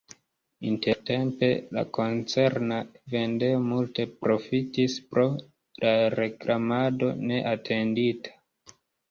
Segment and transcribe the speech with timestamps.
[0.67, 2.79] Intertempe la koncerna
[3.15, 5.27] vendejo multe profitis pro
[5.85, 8.37] la reklamado neatendita.